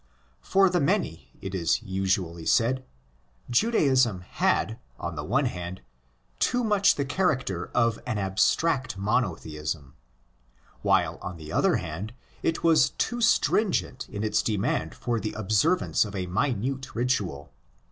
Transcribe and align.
For 0.41 0.67
the 0.67 0.79
many, 0.79 1.29
it 1.41 1.53
is 1.53 1.83
usually 1.83 2.47
said, 2.47 2.83
Judaism 3.51 4.21
had, 4.21 4.79
on 4.99 5.13
the 5.15 5.23
one 5.23 5.45
hand, 5.45 5.81
too 6.39 6.63
much 6.63 6.95
the 6.95 7.05
character 7.05 7.69
of 7.75 7.99
an 8.07 8.17
abstract 8.17 8.97
monotheism; 8.97 9.93
while, 10.81 11.19
on 11.21 11.37
the 11.37 11.51
other 11.51 11.75
hand, 11.75 12.13
it 12.41 12.63
was 12.63 12.89
too 12.97 13.21
stringent 13.21 14.09
in 14.09 14.23
its 14.23 14.41
demand 14.41 14.95
for 14.95 15.19
the 15.19 15.33
observance 15.33 16.03
of 16.03 16.15
a 16.15 16.25
minute 16.25 16.95
ritual. 16.95 17.53